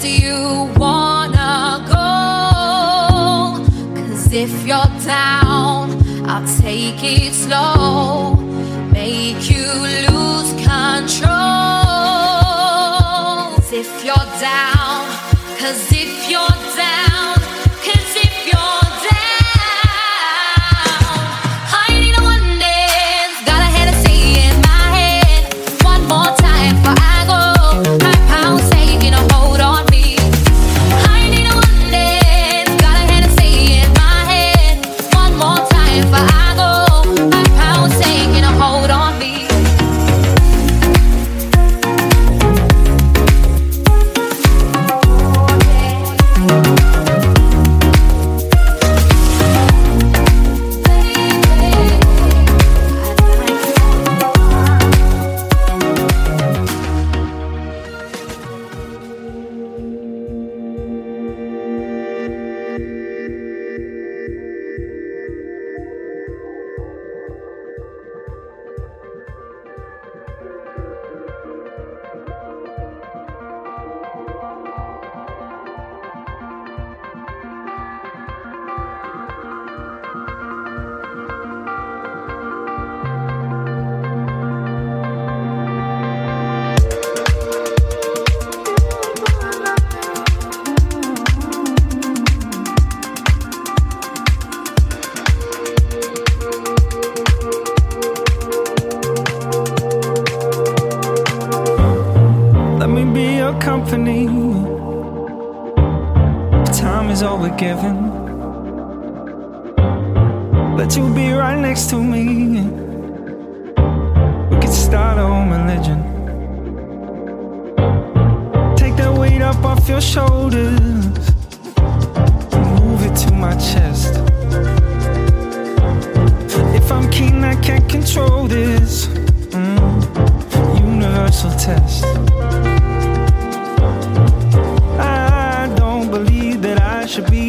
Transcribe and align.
do 0.00 0.08
you 0.08 0.70
wanna 0.76 1.84
go? 1.88 3.64
Cause 3.96 4.32
if 4.32 4.66
you're 4.66 4.92
down, 5.04 5.90
I'll 6.28 6.46
take 6.60 7.02
it 7.02 7.34
slow, 7.34 8.36
make 8.92 9.50
you 9.50 9.66
lose. 9.82 10.07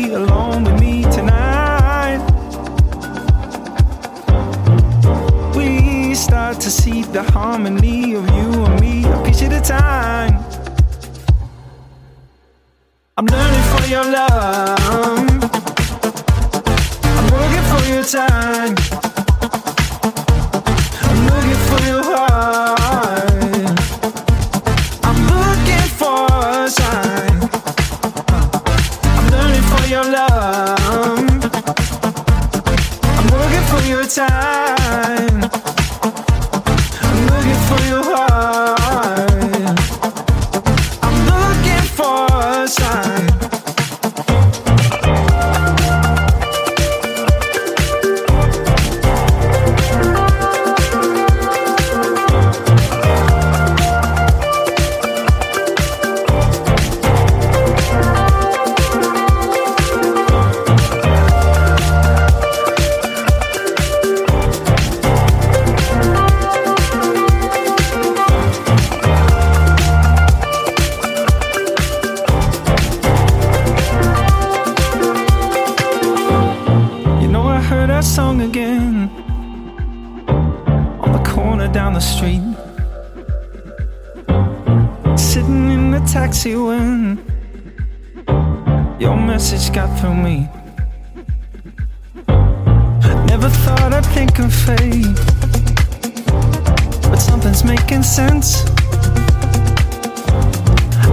be 0.01 0.13
alone 0.13 0.63
with 0.63 0.79
me 0.79 1.03
tonight. 1.03 2.19
We 5.55 6.15
start 6.15 6.59
to 6.61 6.69
see 6.69 7.03
the 7.03 7.23
harmony 7.23 8.13
of 8.13 8.25
you 8.37 8.49
and 8.65 8.79
me, 8.81 8.93
a 9.05 9.23
piece 9.25 9.41
at 9.41 9.53
a 9.53 9.61
time. 9.61 10.35
I'm 13.17 13.25
learning 13.25 13.65
for 13.73 13.83
your 13.93 14.05
love. 14.17 14.79
I'm 17.17 17.27
looking 17.35 17.65
for 17.71 17.81
your 17.93 18.05
time. 18.19 18.75
I'm 21.07 21.19
looking 21.29 21.61
for 21.69 21.79
your 21.89 22.03
heart. 22.03 22.78
time. 34.09 34.58
See 86.39 86.55
when 86.55 87.17
your 88.97 89.17
message 89.17 89.75
got 89.75 89.89
through 89.99 90.15
me. 90.15 90.47
Never 93.27 93.49
thought 93.49 93.91
I'd 93.91 94.05
think 94.15 94.39
of 94.39 94.53
fate, 94.53 95.19
but 97.09 97.17
something's 97.17 97.65
making 97.65 98.03
sense. 98.03 98.63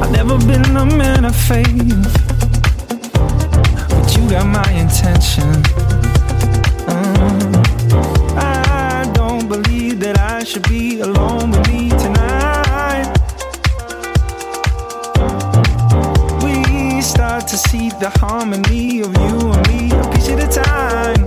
I've 0.00 0.12
never 0.12 0.38
been 0.46 0.76
a 0.76 0.86
man 0.86 1.24
of 1.24 1.34
faith, 1.34 2.12
but 3.90 4.06
you 4.16 4.30
got 4.30 4.46
my 4.46 4.70
intention. 4.78 5.50
Mm. 6.86 7.56
Uh-huh. 7.92 8.34
I 8.36 9.10
don't 9.12 9.48
believe 9.48 9.98
that 9.98 10.20
I 10.20 10.44
should 10.44 10.68
be 10.68 11.00
alone. 11.00 11.55
to 17.46 17.56
see 17.56 17.90
the 17.90 18.10
harmony 18.18 19.00
of 19.00 19.14
you 19.14 19.52
and 19.52 19.68
me, 19.68 19.90
a 19.92 20.10
piece 20.10 20.28
at 20.28 20.42
a 20.42 20.62
time. 20.62 21.25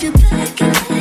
have 0.00 0.14
you 0.14 0.28
back 0.30 0.97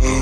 me. 0.00 0.21